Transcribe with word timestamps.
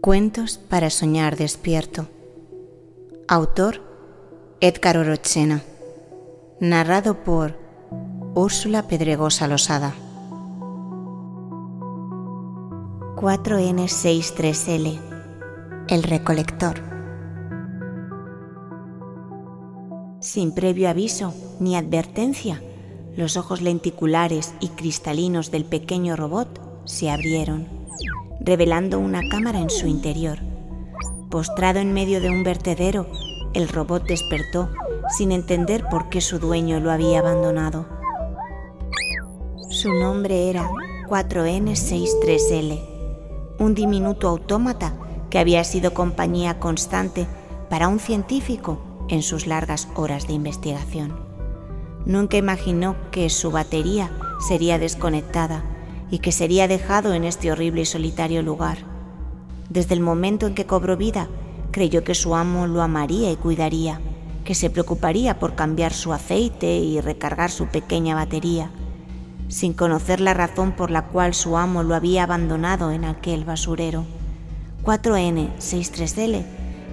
Cuentos 0.00 0.56
para 0.56 0.88
soñar 0.88 1.36
despierto. 1.36 2.06
Autor 3.28 3.82
Edgar 4.62 4.96
Orochena. 4.96 5.62
Narrado 6.58 7.22
por 7.22 7.58
Úrsula 8.34 8.88
Pedregosa 8.88 9.46
Losada. 9.46 9.92
4N63L. 13.16 14.98
El 15.88 16.02
recolector. 16.02 16.80
Sin 20.20 20.54
previo 20.54 20.88
aviso 20.88 21.34
ni 21.58 21.76
advertencia, 21.76 22.62
los 23.18 23.36
ojos 23.36 23.60
lenticulares 23.60 24.54
y 24.60 24.68
cristalinos 24.68 25.50
del 25.50 25.66
pequeño 25.66 26.16
robot 26.16 26.58
se 26.86 27.10
abrieron, 27.10 27.68
revelando 28.40 28.98
una 28.98 29.20
cámara 29.28 29.60
en 29.60 29.70
su 29.70 29.86
interior. 29.86 30.38
Postrado 31.30 31.78
en 31.78 31.92
medio 31.92 32.20
de 32.20 32.30
un 32.30 32.42
vertedero, 32.42 33.06
el 33.54 33.68
robot 33.68 34.04
despertó 34.06 34.70
sin 35.16 35.32
entender 35.32 35.84
por 35.90 36.08
qué 36.08 36.20
su 36.20 36.38
dueño 36.38 36.80
lo 36.80 36.90
había 36.90 37.20
abandonado. 37.20 37.86
Su 39.68 39.92
nombre 39.94 40.50
era 40.50 40.68
4N63L, 41.08 42.80
un 43.58 43.74
diminuto 43.74 44.28
autómata 44.28 44.94
que 45.28 45.38
había 45.38 45.62
sido 45.64 45.94
compañía 45.94 46.58
constante 46.58 47.26
para 47.68 47.88
un 47.88 48.00
científico 48.00 49.06
en 49.08 49.22
sus 49.22 49.46
largas 49.46 49.88
horas 49.94 50.26
de 50.26 50.32
investigación. 50.32 51.14
Nunca 52.06 52.36
imaginó 52.36 52.96
que 53.10 53.28
su 53.30 53.50
batería 53.50 54.10
sería 54.46 54.78
desconectada 54.78 55.64
y 56.10 56.18
que 56.18 56.32
sería 56.32 56.68
dejado 56.68 57.14
en 57.14 57.24
este 57.24 57.52
horrible 57.52 57.82
y 57.82 57.86
solitario 57.86 58.42
lugar. 58.42 58.78
Desde 59.68 59.94
el 59.94 60.00
momento 60.00 60.46
en 60.46 60.54
que 60.54 60.66
cobró 60.66 60.96
vida, 60.96 61.28
creyó 61.70 62.02
que 62.02 62.14
su 62.14 62.34
amo 62.34 62.66
lo 62.66 62.82
amaría 62.82 63.30
y 63.30 63.36
cuidaría, 63.36 64.00
que 64.44 64.54
se 64.54 64.70
preocuparía 64.70 65.38
por 65.38 65.54
cambiar 65.54 65.92
su 65.92 66.12
aceite 66.12 66.78
y 66.78 67.00
recargar 67.00 67.50
su 67.50 67.66
pequeña 67.66 68.14
batería, 68.14 68.70
sin 69.48 69.72
conocer 69.72 70.20
la 70.20 70.34
razón 70.34 70.72
por 70.72 70.90
la 70.90 71.06
cual 71.06 71.34
su 71.34 71.56
amo 71.56 71.82
lo 71.82 71.94
había 71.94 72.24
abandonado 72.24 72.90
en 72.90 73.04
aquel 73.04 73.44
basurero. 73.44 74.04
4N63L 74.84 76.44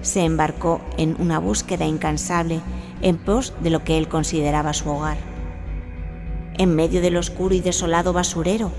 se 0.02 0.20
embarcó 0.20 0.80
en 0.96 1.16
una 1.18 1.38
búsqueda 1.38 1.86
incansable 1.86 2.60
en 3.02 3.16
pos 3.16 3.52
de 3.60 3.70
lo 3.70 3.82
que 3.82 3.98
él 3.98 4.08
consideraba 4.08 4.72
su 4.74 4.90
hogar. 4.90 5.18
En 6.58 6.74
medio 6.74 7.00
del 7.00 7.16
oscuro 7.16 7.54
y 7.54 7.60
desolado 7.60 8.12
basurero, 8.12 8.72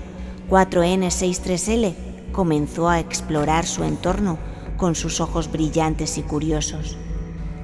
4N63L 0.50 1.94
comenzó 2.32 2.88
a 2.88 2.98
explorar 2.98 3.66
su 3.66 3.84
entorno 3.84 4.36
con 4.76 4.96
sus 4.96 5.20
ojos 5.20 5.50
brillantes 5.52 6.18
y 6.18 6.22
curiosos. 6.22 6.98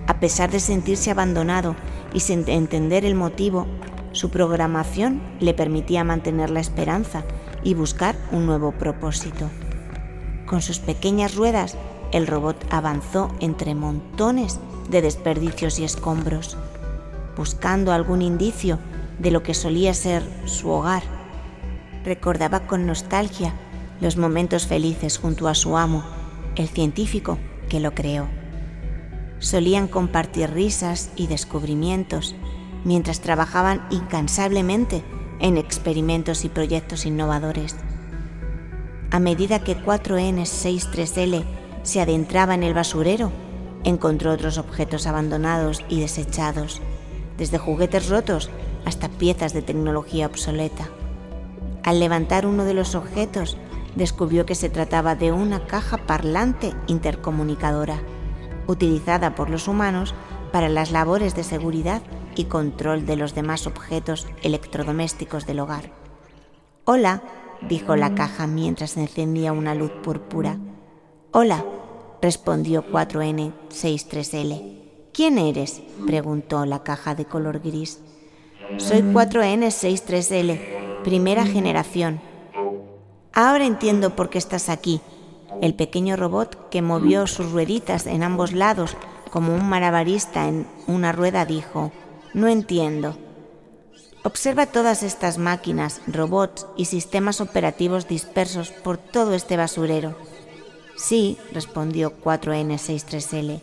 A 0.07 0.21
pesar 0.21 0.53
de 0.53 0.61
sentirse 0.61 1.11
abandonado 1.11 1.75
y 2.15 2.21
sin 2.21 2.49
entender 2.49 3.05
el 3.05 3.17
motivo, 3.17 3.67
su 4.13 4.31
programación 4.31 5.21
le 5.41 5.53
permitía 5.53 6.05
mantener 6.05 6.49
la 6.51 6.61
esperanza 6.61 7.25
y 7.65 7.75
buscar 7.75 8.15
un 8.31 8.47
nuevo 8.47 8.71
propósito. 8.71 9.51
Con 10.47 10.63
sus 10.63 10.79
pequeñas 10.79 11.35
ruedas, 11.35 11.77
el 12.13 12.29
robot 12.29 12.57
avanzó 12.71 13.35
entre 13.41 13.75
montones 13.75 14.61
de 14.89 15.03
desperdicios 15.03 15.81
y 15.81 15.85
escombros, 15.85 16.57
buscando 17.37 17.93
algún 17.93 18.23
indicio 18.23 18.79
de 19.19 19.33
lo 19.33 19.43
que 19.43 19.55
solía 19.55 19.93
ser 19.93 20.23
su 20.45 20.71
hogar 20.71 21.16
recordaba 22.07 22.61
con 22.67 22.87
nostalgia 22.87 23.53
los 24.01 24.17
momentos 24.17 24.67
felices 24.67 25.19
junto 25.19 25.49
a 25.49 25.55
su 25.55 25.77
amo, 25.77 26.05
el 26.55 26.69
científico 26.69 27.39
que 27.69 27.81
lo 27.81 27.95
creó. 27.95 28.29
Solían 29.41 29.89
compartir 29.89 30.51
risas 30.51 31.11
y 31.17 31.27
descubrimientos 31.27 32.35
mientras 32.85 33.21
trabajaban 33.21 33.85
incansablemente 33.91 35.03
en 35.41 35.59
experimentos 35.59 36.45
y 36.45 36.49
proyectos 36.49 37.05
innovadores. 37.05 37.77
A 39.11 39.19
medida 39.19 39.65
que 39.65 39.77
4N63L 39.77 41.45
se 41.83 42.01
adentraba 42.01 42.55
en 42.55 42.63
el 42.63 42.75
basurero, 42.75 43.33
encontró 43.85 44.33
otros 44.33 44.59
objetos 44.59 45.07
abandonados 45.07 45.85
y 45.89 46.01
desechados, 46.01 46.81
desde 47.37 47.59
juguetes 47.59 48.09
rotos 48.09 48.49
hasta 48.85 49.09
piezas 49.09 49.53
de 49.53 49.63
tecnología 49.63 50.27
obsoleta. 50.27 50.89
Al 51.87 52.01
levantar 52.01 52.47
uno 52.47 52.65
de 52.65 52.75
los 52.75 52.97
objetos, 52.97 53.57
descubrió 53.95 54.45
que 54.45 54.57
se 54.57 54.69
trataba 54.69 55.15
de 55.15 55.31
una 55.31 55.69
caja 55.69 55.99
parlante 55.99 56.75
intercomunicadora, 56.89 58.03
utilizada 58.67 59.37
por 59.37 59.51
los 59.51 59.69
humanos 59.69 60.13
para 60.51 60.69
las 60.69 60.91
labores 60.91 61.37
de 61.37 61.45
seguridad 61.45 62.03
y 62.35 62.47
control 62.47 63.07
de 63.07 63.15
los 63.15 63.37
demás 63.37 63.69
objetos 63.69 64.27
electrodomésticos 64.43 65.47
del 65.47 65.61
hogar. 65.61 65.93
Hola, 66.85 67.23
dijo 67.69 67.95
la 67.95 68.17
caja 68.17 68.49
mientras 68.49 68.97
encendía 68.97 69.53
una 69.53 69.77
luz 69.77 69.93
púrpura. 70.03 70.59
Hola, 71.31 71.65
respondió 72.21 72.85
4N63L. 72.91 74.83
¿Quién 75.15 75.39
eres? 75.39 75.83
preguntó 76.05 76.67
la 76.67 76.83
caja 76.83 77.15
de 77.15 77.27
color 77.27 77.61
gris. 77.61 78.01
Soy 78.79 79.03
4N63L, 79.03 80.76
primera 81.07 81.47
generación. 81.47 82.21
Ahora 83.33 83.65
entiendo 83.65 84.17
por 84.17 84.29
qué 84.29 84.39
estás 84.39 84.69
aquí. 84.69 85.01
El 85.63 85.73
pequeño 85.77 86.17
robot 86.17 86.69
que 86.69 86.83
movió 86.83 87.29
sus 87.29 87.53
rueditas 87.53 88.09
en 88.09 88.25
ambos 88.25 88.53
lados 88.53 88.97
como 89.31 89.55
un 89.55 89.69
marabarista 89.69 90.49
en 90.49 90.67
una 90.89 91.13
rueda 91.13 91.47
dijo, 91.47 91.93
no 92.35 92.49
entiendo. 92.49 93.17
Observa 94.25 94.67
todas 94.67 95.05
estas 95.05 95.39
máquinas, 95.39 96.01
robots 96.09 96.67
y 96.77 96.87
sistemas 96.87 97.41
operativos 97.41 98.09
dispersos 98.09 98.71
por 98.71 98.99
todo 98.99 99.35
este 99.35 99.57
basurero. 99.57 100.17
Sí, 100.97 101.39
respondió 101.53 102.15
4N63L. 102.21 103.61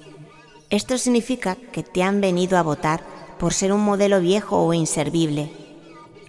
Esto 0.69 0.97
significa 0.97 1.57
que 1.73 1.83
te 1.83 2.03
han 2.03 2.21
venido 2.21 2.57
a 2.57 2.63
votar 2.63 3.01
por 3.37 3.51
ser 3.51 3.73
un 3.73 3.81
modelo 3.81 4.21
viejo 4.21 4.63
o 4.63 4.73
inservible. 4.73 5.51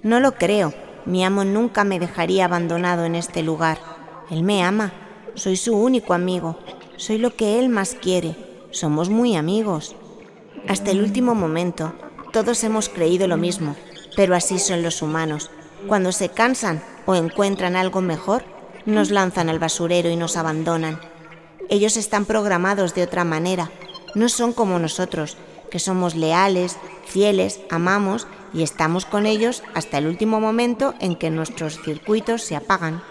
No 0.02 0.18
lo 0.18 0.32
creo, 0.34 0.74
mi 1.06 1.24
amo 1.24 1.44
nunca 1.44 1.84
me 1.84 1.98
dejaría 1.98 2.46
abandonado 2.46 3.04
en 3.04 3.14
este 3.14 3.42
lugar. 3.42 3.78
Él 4.30 4.42
me 4.42 4.62
ama. 4.62 4.92
Soy 5.34 5.56
su 5.56 5.76
único 5.76 6.14
amigo. 6.14 6.58
Soy 6.96 7.18
lo 7.18 7.34
que 7.36 7.58
él 7.58 7.68
más 7.68 7.94
quiere. 7.94 8.36
Somos 8.70 9.10
muy 9.10 9.36
amigos. 9.36 9.96
Hasta 10.66 10.90
el 10.92 11.02
último 11.02 11.34
momento, 11.34 11.92
todos 12.32 12.64
hemos 12.64 12.88
creído 12.88 13.28
lo 13.28 13.36
mismo, 13.36 13.76
pero 14.16 14.34
así 14.34 14.58
son 14.58 14.82
los 14.82 15.02
humanos. 15.02 15.50
Cuando 15.86 16.10
se 16.10 16.30
cansan 16.30 16.82
o 17.04 17.14
encuentran 17.14 17.76
algo 17.76 18.00
mejor, 18.00 18.44
nos 18.86 19.10
lanzan 19.10 19.50
al 19.50 19.58
basurero 19.58 20.08
y 20.08 20.16
nos 20.16 20.36
abandonan. 20.38 21.00
Ellos 21.68 21.96
están 21.98 22.24
programados 22.24 22.94
de 22.94 23.02
otra 23.02 23.24
manera. 23.24 23.70
No 24.14 24.28
son 24.30 24.52
como 24.52 24.78
nosotros, 24.78 25.36
que 25.70 25.78
somos 25.78 26.14
leales, 26.14 26.76
fieles, 27.04 27.60
amamos 27.70 28.26
y 28.54 28.62
estamos 28.62 29.04
con 29.04 29.26
ellos 29.26 29.62
hasta 29.74 29.98
el 29.98 30.06
último 30.06 30.40
momento 30.40 30.94
en 31.00 31.16
que 31.16 31.30
nuestros 31.30 31.80
circuitos 31.82 32.42
se 32.42 32.56
apagan. 32.56 33.02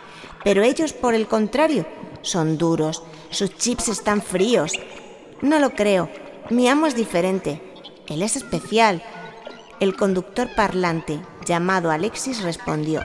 Pero 0.44 0.64
ellos, 0.64 0.94
por 0.94 1.14
el 1.14 1.28
contrario, 1.28 1.86
son 2.22 2.58
duros, 2.58 3.04
sus 3.30 3.56
chips 3.58 3.90
están 3.90 4.22
fríos. 4.22 4.74
No 5.42 5.60
lo 5.60 5.72
creo, 5.72 6.10
mi 6.50 6.68
amo 6.70 6.88
es 6.88 6.96
diferente, 6.96 7.62
él 8.08 8.24
es 8.24 8.38
especial. 8.38 9.04
El 9.80 9.96
conductor 9.96 10.50
parlante, 10.56 11.20
llamado 11.46 11.92
Alexis, 11.92 12.42
respondió, 12.42 13.02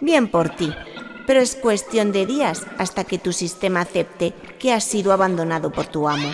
Bien 0.00 0.30
por 0.30 0.50
ti, 0.50 0.72
pero 1.26 1.40
es 1.40 1.54
cuestión 1.54 2.12
de 2.12 2.24
días 2.24 2.66
hasta 2.78 3.04
que 3.04 3.18
tu 3.18 3.32
sistema 3.32 3.82
acepte 3.82 4.32
que 4.58 4.72
has 4.72 4.84
sido 4.84 5.12
abandonado 5.12 5.70
por 5.70 5.86
tu 5.86 6.08
amo. 6.08 6.30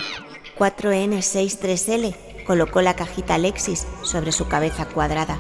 4N63L 0.57 2.34
colocó 2.45 2.83
la 2.83 2.95
cajita 2.95 3.35
Alexis 3.35 3.87
sobre 4.03 4.33
su 4.33 4.49
cabeza 4.49 4.87
cuadrada 4.87 5.39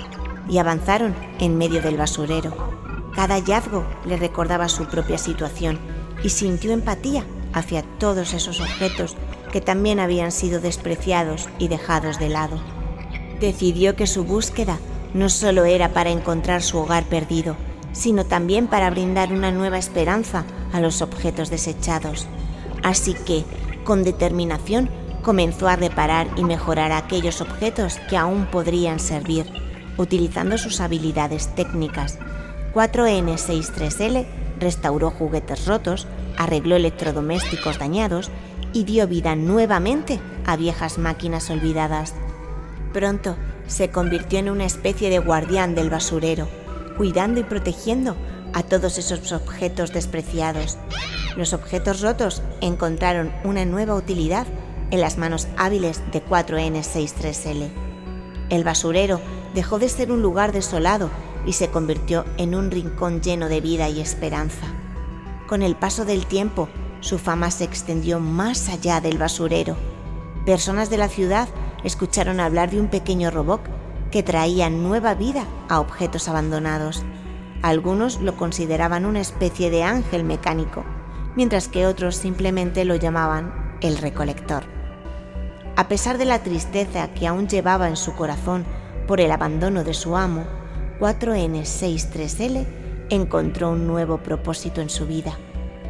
y 0.48 0.58
avanzaron 0.58 1.14
en 1.38 1.56
medio 1.56 1.82
del 1.82 1.96
basurero. 1.96 2.52
Cada 3.14 3.36
hallazgo 3.36 3.84
le 4.06 4.16
recordaba 4.16 4.68
su 4.68 4.86
propia 4.86 5.18
situación 5.18 5.78
y 6.22 6.30
sintió 6.30 6.72
empatía 6.72 7.24
hacia 7.52 7.82
todos 7.98 8.34
esos 8.34 8.60
objetos 8.60 9.16
que 9.52 9.60
también 9.60 10.00
habían 10.00 10.32
sido 10.32 10.60
despreciados 10.60 11.48
y 11.58 11.68
dejados 11.68 12.18
de 12.18 12.28
lado. 12.28 12.60
Decidió 13.40 13.94
que 13.94 14.06
su 14.06 14.24
búsqueda 14.24 14.78
no 15.12 15.28
solo 15.28 15.64
era 15.64 15.92
para 15.92 16.10
encontrar 16.10 16.62
su 16.62 16.78
hogar 16.78 17.04
perdido, 17.04 17.56
sino 17.92 18.26
también 18.26 18.66
para 18.66 18.90
brindar 18.90 19.32
una 19.32 19.52
nueva 19.52 19.78
esperanza 19.78 20.44
a 20.72 20.80
los 20.80 21.02
objetos 21.02 21.50
desechados. 21.50 22.26
Así 22.82 23.14
que, 23.14 23.44
con 23.84 24.02
determinación, 24.02 24.90
comenzó 25.24 25.66
a 25.66 25.74
reparar 25.74 26.28
y 26.36 26.44
mejorar 26.44 26.92
aquellos 26.92 27.40
objetos 27.40 27.98
que 28.08 28.16
aún 28.16 28.46
podrían 28.46 29.00
servir, 29.00 29.46
utilizando 29.96 30.58
sus 30.58 30.80
habilidades 30.80 31.52
técnicas. 31.56 32.18
4N63L 32.74 34.26
restauró 34.60 35.10
juguetes 35.10 35.66
rotos, 35.66 36.06
arregló 36.36 36.76
electrodomésticos 36.76 37.78
dañados 37.78 38.30
y 38.72 38.84
dio 38.84 39.08
vida 39.08 39.34
nuevamente 39.34 40.20
a 40.46 40.56
viejas 40.56 40.98
máquinas 40.98 41.50
olvidadas. 41.50 42.14
Pronto 42.92 43.36
se 43.66 43.90
convirtió 43.90 44.38
en 44.38 44.50
una 44.50 44.66
especie 44.66 45.10
de 45.10 45.18
guardián 45.18 45.74
del 45.74 45.90
basurero, 45.90 46.48
cuidando 46.96 47.40
y 47.40 47.44
protegiendo 47.44 48.16
a 48.52 48.62
todos 48.62 48.98
esos 48.98 49.32
objetos 49.32 49.92
despreciados. 49.92 50.76
Los 51.36 51.52
objetos 51.52 52.02
rotos 52.02 52.42
encontraron 52.60 53.32
una 53.42 53.64
nueva 53.64 53.94
utilidad 53.94 54.46
en 54.94 55.00
las 55.00 55.18
manos 55.18 55.48
hábiles 55.56 56.00
de 56.12 56.24
4N63L. 56.24 57.68
El 58.48 58.62
basurero 58.62 59.20
dejó 59.52 59.80
de 59.80 59.88
ser 59.88 60.12
un 60.12 60.22
lugar 60.22 60.52
desolado 60.52 61.10
y 61.44 61.54
se 61.54 61.68
convirtió 61.68 62.24
en 62.36 62.54
un 62.54 62.70
rincón 62.70 63.20
lleno 63.20 63.48
de 63.48 63.60
vida 63.60 63.88
y 63.88 64.00
esperanza. 64.00 64.66
Con 65.48 65.62
el 65.62 65.74
paso 65.74 66.04
del 66.04 66.26
tiempo, 66.26 66.68
su 67.00 67.18
fama 67.18 67.50
se 67.50 67.64
extendió 67.64 68.20
más 68.20 68.68
allá 68.68 69.00
del 69.00 69.18
basurero. 69.18 69.76
Personas 70.46 70.90
de 70.90 70.98
la 70.98 71.08
ciudad 71.08 71.48
escucharon 71.82 72.38
hablar 72.38 72.70
de 72.70 72.78
un 72.80 72.86
pequeño 72.86 73.32
robot 73.32 73.62
que 74.12 74.22
traía 74.22 74.70
nueva 74.70 75.14
vida 75.14 75.44
a 75.68 75.80
objetos 75.80 76.28
abandonados. 76.28 77.02
Algunos 77.62 78.20
lo 78.20 78.36
consideraban 78.36 79.06
una 79.06 79.20
especie 79.20 79.70
de 79.70 79.82
ángel 79.82 80.22
mecánico, 80.22 80.84
mientras 81.34 81.66
que 81.66 81.84
otros 81.84 82.14
simplemente 82.14 82.84
lo 82.84 82.94
llamaban 82.94 83.76
el 83.80 83.98
recolector. 83.98 84.83
A 85.76 85.88
pesar 85.88 86.18
de 86.18 86.24
la 86.24 86.40
tristeza 86.42 87.08
que 87.14 87.26
aún 87.26 87.48
llevaba 87.48 87.88
en 87.88 87.96
su 87.96 88.14
corazón 88.14 88.64
por 89.08 89.20
el 89.20 89.32
abandono 89.32 89.82
de 89.82 89.92
su 89.92 90.16
amo, 90.16 90.44
4N63L 91.00 92.64
encontró 93.10 93.70
un 93.70 93.86
nuevo 93.86 94.18
propósito 94.18 94.80
en 94.80 94.88
su 94.88 95.06
vida. 95.06 95.36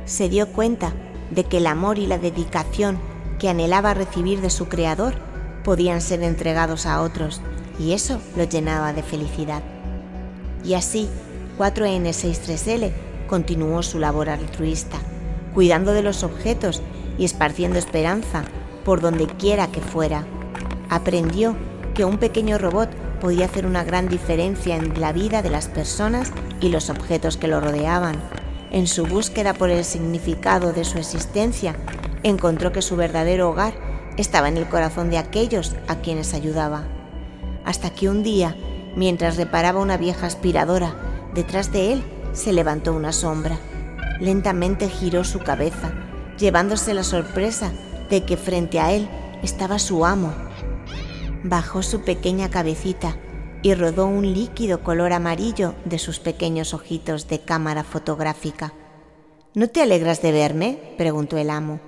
Se 0.06 0.30
dio 0.30 0.48
cuenta 0.48 0.94
de 1.30 1.44
que 1.44 1.58
el 1.58 1.66
amor 1.66 1.98
y 1.98 2.06
la 2.06 2.16
dedicación 2.16 2.98
que 3.38 3.50
anhelaba 3.50 3.92
recibir 3.92 4.40
de 4.40 4.48
su 4.48 4.68
creador 4.68 5.16
podían 5.64 6.00
ser 6.00 6.22
entregados 6.22 6.86
a 6.86 7.02
otros 7.02 7.42
y 7.78 7.92
eso 7.92 8.20
lo 8.36 8.44
llenaba 8.44 8.94
de 8.94 9.02
felicidad. 9.02 9.62
Y 10.64 10.74
así, 10.74 11.10
4N63L 11.58 12.90
continuó 13.28 13.82
su 13.82 13.98
labor 13.98 14.30
altruista, 14.30 14.96
cuidando 15.52 15.92
de 15.92 16.02
los 16.02 16.22
objetos 16.22 16.82
y 17.18 17.26
esparciendo 17.26 17.78
esperanza 17.78 18.44
por 18.84 19.00
donde 19.00 19.26
quiera 19.26 19.68
que 19.68 19.80
fuera. 19.80 20.26
Aprendió 20.90 21.56
que 21.94 22.04
un 22.04 22.18
pequeño 22.18 22.58
robot 22.58 22.90
podía 23.20 23.46
hacer 23.46 23.66
una 23.66 23.84
gran 23.84 24.08
diferencia 24.08 24.76
en 24.76 25.00
la 25.00 25.12
vida 25.12 25.42
de 25.42 25.50
las 25.50 25.68
personas 25.68 26.32
y 26.60 26.68
los 26.68 26.90
objetos 26.90 27.36
que 27.36 27.48
lo 27.48 27.60
rodeaban. 27.60 28.16
En 28.70 28.86
su 28.86 29.06
búsqueda 29.06 29.54
por 29.54 29.70
el 29.70 29.84
significado 29.84 30.72
de 30.72 30.84
su 30.84 30.98
existencia, 30.98 31.76
encontró 32.22 32.72
que 32.72 32.82
su 32.82 32.96
verdadero 32.96 33.50
hogar 33.50 33.74
estaba 34.16 34.48
en 34.48 34.56
el 34.56 34.68
corazón 34.68 35.10
de 35.10 35.18
aquellos 35.18 35.74
a 35.88 35.96
quienes 35.96 36.34
ayudaba. 36.34 36.84
Hasta 37.64 37.90
que 37.90 38.08
un 38.08 38.22
día, 38.22 38.56
mientras 38.96 39.36
reparaba 39.36 39.80
una 39.80 39.96
vieja 39.96 40.26
aspiradora, 40.26 40.94
detrás 41.34 41.72
de 41.72 41.92
él 41.92 42.04
se 42.32 42.52
levantó 42.52 42.92
una 42.92 43.12
sombra. 43.12 43.58
Lentamente 44.20 44.88
giró 44.88 45.24
su 45.24 45.38
cabeza, 45.38 45.92
llevándose 46.38 46.94
la 46.94 47.04
sorpresa 47.04 47.72
de 48.10 48.24
que 48.24 48.36
frente 48.36 48.80
a 48.80 48.92
él 48.92 49.08
estaba 49.42 49.78
su 49.78 50.04
amo. 50.04 50.32
Bajó 51.42 51.82
su 51.82 52.02
pequeña 52.02 52.50
cabecita 52.50 53.16
y 53.62 53.74
rodó 53.74 54.06
un 54.06 54.32
líquido 54.32 54.82
color 54.82 55.12
amarillo 55.12 55.74
de 55.84 55.98
sus 55.98 56.18
pequeños 56.18 56.74
ojitos 56.74 57.28
de 57.28 57.40
cámara 57.40 57.82
fotográfica. 57.82 58.72
¿No 59.54 59.68
te 59.68 59.82
alegras 59.82 60.20
de 60.20 60.32
verme? 60.32 60.94
preguntó 60.98 61.36
el 61.38 61.48
amo. 61.48 61.80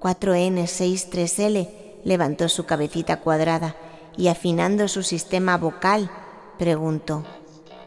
4N63L 0.00 1.68
levantó 2.04 2.48
su 2.48 2.64
cabecita 2.64 3.18
cuadrada 3.18 3.76
y 4.16 4.28
afinando 4.28 4.88
su 4.88 5.02
sistema 5.02 5.56
vocal, 5.58 6.10
preguntó, 6.58 7.24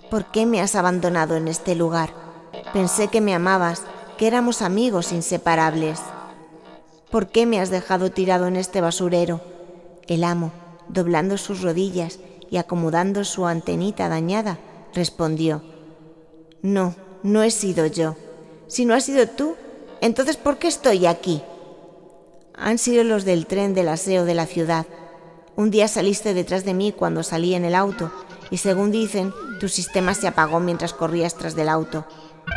¿por 0.09 0.25
qué 0.25 0.45
me 0.45 0.61
has 0.61 0.75
abandonado 0.75 1.35
en 1.35 1.47
este 1.47 1.75
lugar? 1.75 2.13
Pensé 2.71 3.07
que 3.07 3.21
me 3.21 3.33
amabas, 3.33 3.83
que 4.17 4.27
éramos 4.27 4.61
amigos 4.61 5.11
inseparables. 5.11 5.99
¿Por 7.13 7.27
qué 7.27 7.45
me 7.45 7.59
has 7.59 7.69
dejado 7.69 8.09
tirado 8.09 8.47
en 8.47 8.55
este 8.55 8.81
basurero? 8.81 9.39
El 10.07 10.23
amo, 10.23 10.51
doblando 10.87 11.37
sus 11.37 11.61
rodillas 11.61 12.17
y 12.49 12.57
acomodando 12.57 13.23
su 13.23 13.45
antenita 13.45 14.09
dañada, 14.09 14.57
respondió, 14.95 15.61
No, 16.63 16.95
no 17.21 17.43
he 17.43 17.51
sido 17.51 17.85
yo. 17.85 18.15
Si 18.65 18.85
no 18.85 18.95
has 18.95 19.03
sido 19.03 19.27
tú, 19.27 19.55
entonces 20.01 20.37
¿por 20.37 20.57
qué 20.57 20.67
estoy 20.67 21.05
aquí? 21.05 21.43
han 22.55 22.79
sido 22.79 23.03
los 23.03 23.25
del 23.25 23.45
tren 23.45 23.75
del 23.75 23.89
aseo 23.89 24.25
de 24.25 24.33
la 24.33 24.47
ciudad. 24.47 24.87
Un 25.55 25.69
día 25.69 25.87
saliste 25.87 26.33
detrás 26.33 26.65
de 26.65 26.73
mí 26.73 26.93
cuando 26.93 27.21
salí 27.21 27.53
en 27.53 27.63
el 27.63 27.75
auto 27.75 28.11
y 28.49 28.57
según 28.57 28.89
dicen, 28.89 29.31
tu 29.59 29.69
sistema 29.69 30.15
se 30.15 30.27
apagó 30.27 30.59
mientras 30.59 30.93
corrías 30.93 31.35
tras 31.35 31.53
del 31.53 31.69
auto. 31.69 32.07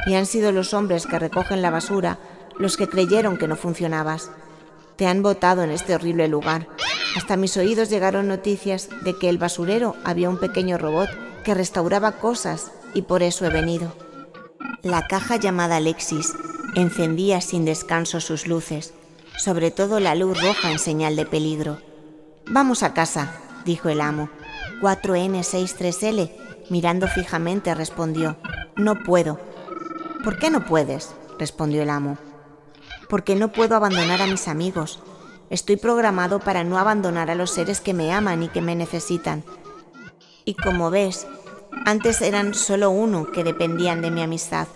Y 0.07 0.15
han 0.15 0.25
sido 0.25 0.51
los 0.51 0.73
hombres 0.73 1.07
que 1.07 1.19
recogen 1.19 1.61
la 1.61 1.71
basura 1.71 2.19
los 2.59 2.77
que 2.77 2.89
creyeron 2.89 3.37
que 3.37 3.49
no 3.49 3.57
funcionabas. 3.57 4.31
Te 4.97 5.07
han 5.07 5.23
botado 5.23 5.63
en 5.63 5.71
este 5.71 5.95
horrible 5.95 6.29
lugar. 6.29 6.69
Hasta 7.17 7.37
mis 7.37 7.57
oídos 7.57 7.91
llegaron 7.91 8.29
noticias 8.29 8.89
de 9.03 9.17
que 9.19 9.29
el 9.29 9.39
basurero 9.39 9.97
había 10.05 10.29
un 10.29 10.39
pequeño 10.39 10.79
robot 10.79 11.09
que 11.45 11.55
restauraba 11.55 12.13
cosas 12.13 12.73
y 12.95 13.03
por 13.03 13.23
eso 13.23 13.47
he 13.47 13.51
venido. 13.51 13.93
La 14.83 15.07
caja 15.07 15.37
llamada 15.37 15.77
Alexis 15.77 16.35
encendía 16.75 17.41
sin 17.41 17.65
descanso 17.65 18.21
sus 18.21 18.47
luces 18.47 18.93
sobre 19.37 19.71
todo 19.71 20.01
la 20.01 20.15
luz 20.15 20.41
roja 20.41 20.73
en 20.73 20.79
señal 20.79 21.17
de 21.17 21.27
peligro. 21.27 21.79
Vamos 22.47 22.83
a 22.83 22.95
casa, 22.95 23.33
dijo 23.65 23.89
el 23.89 24.01
amo. 24.01 24.31
4N63L, 24.81 26.33
mirando 26.71 27.07
fijamente, 27.09 27.75
respondió, 27.75 28.37
No 28.77 29.03
puedo. 29.03 29.39
¿Por 30.25 30.39
qué 30.39 30.51
no 30.51 30.65
puedes? 30.65 31.15
respondió 31.39 31.83
el 31.83 31.91
amo. 31.91 32.19
Porque 33.09 33.35
no 33.35 33.53
puedo 33.53 33.77
abandonar 33.77 34.23
a 34.23 34.27
mis 34.27 34.49
amigos. 34.49 35.01
Estoy 35.51 35.77
programado 35.77 36.41
para 36.41 36.65
no 36.65 36.79
abandonar 36.79 37.31
a 37.31 37.35
los 37.35 37.51
seres 37.51 37.81
que 37.81 37.95
me 37.95 38.13
aman 38.13 38.43
y 38.43 38.49
que 38.49 38.61
me 38.61 38.75
necesitan. 38.75 39.45
Y 40.45 40.55
como 40.55 40.91
ves, 40.91 41.27
antes 41.85 42.21
eran 42.23 42.55
solo 42.55 42.91
uno 42.91 43.31
que 43.31 43.45
dependían 43.45 44.03
de 44.03 44.11
mi 44.11 44.23
amistad. 44.23 44.67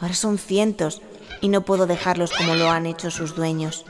Ahora 0.00 0.14
son 0.14 0.38
cientos 0.38 1.02
y 1.40 1.48
no 1.48 1.62
puedo 1.62 1.86
dejarlos 1.86 2.32
como 2.32 2.54
lo 2.54 2.70
han 2.70 2.86
hecho 2.86 3.10
sus 3.10 3.34
dueños. 3.34 3.84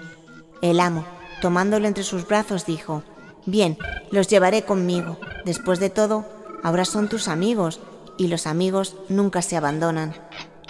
El 0.62 0.80
amo, 0.80 1.04
tomándolo 1.40 1.86
entre 1.86 2.04
sus 2.04 2.26
brazos, 2.26 2.66
dijo, 2.66 3.02
Bien, 3.46 3.78
los 4.10 4.28
llevaré 4.28 4.64
conmigo. 4.64 5.18
Después 5.44 5.80
de 5.80 5.90
todo, 5.90 6.26
ahora 6.62 6.84
son 6.84 7.08
tus 7.08 7.28
amigos, 7.28 7.80
y 8.18 8.28
los 8.28 8.46
amigos 8.46 8.96
nunca 9.08 9.40
se 9.40 9.56
abandonan. 9.56 10.14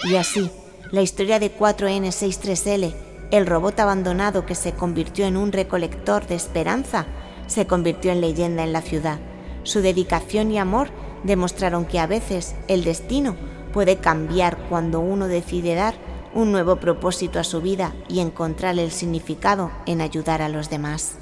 Y 0.04 0.16
así, 0.16 0.50
la 0.92 1.02
historia 1.02 1.40
de 1.40 1.56
4N63L, 1.56 2.94
el 3.30 3.46
robot 3.46 3.78
abandonado 3.80 4.46
que 4.46 4.54
se 4.54 4.72
convirtió 4.72 5.26
en 5.26 5.37
un 5.37 5.52
recolector 5.52 6.26
de 6.26 6.34
esperanza, 6.34 7.06
se 7.46 7.66
convirtió 7.66 8.12
en 8.12 8.20
leyenda 8.20 8.64
en 8.64 8.72
la 8.72 8.82
ciudad. 8.82 9.18
Su 9.62 9.80
dedicación 9.80 10.50
y 10.50 10.58
amor 10.58 10.88
demostraron 11.25 11.84
que 11.84 11.99
a 11.99 12.06
veces 12.06 12.54
el 12.68 12.84
destino 12.84 13.37
puede 13.72 13.96
cambiar 13.96 14.56
cuando 14.68 15.00
uno 15.00 15.28
decide 15.28 15.75
dar 15.75 15.94
un 16.34 16.52
nuevo 16.52 16.76
propósito 16.76 17.38
a 17.38 17.44
su 17.44 17.60
vida 17.60 17.92
y 18.08 18.20
encontrar 18.20 18.78
el 18.78 18.90
significado 18.90 19.70
en 19.87 20.00
ayudar 20.00 20.42
a 20.42 20.49
los 20.49 20.70
demás. 20.70 21.16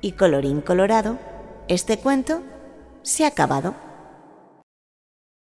Y 0.00 0.12
colorín 0.12 0.60
colorado, 0.60 1.18
este 1.68 1.98
cuento 1.98 2.42
se 3.02 3.24
ha 3.24 3.28
acabado. 3.28 3.74